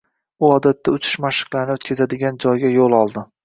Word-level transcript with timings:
U 0.47 0.47
odatda 0.53 0.93
uchish 0.93 1.19
mashqlarini 1.27 1.77
o‘tkazadigan 1.77 2.43
joyga 2.47 2.77
yo‘l 2.81 3.01
oldi. 3.05 3.29